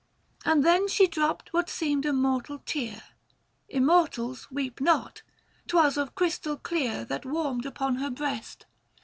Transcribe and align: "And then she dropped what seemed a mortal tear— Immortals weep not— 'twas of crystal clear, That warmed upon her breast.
"And 0.45 0.65
then 0.65 0.87
she 0.87 1.05
dropped 1.05 1.53
what 1.53 1.69
seemed 1.69 2.07
a 2.07 2.11
mortal 2.11 2.57
tear— 2.65 3.03
Immortals 3.79 4.49
weep 4.49 4.81
not— 4.81 5.21
'twas 5.67 5.95
of 5.95 6.15
crystal 6.15 6.57
clear, 6.57 7.05
That 7.05 7.23
warmed 7.23 7.67
upon 7.67 7.97
her 7.97 8.09
breast. 8.09 8.65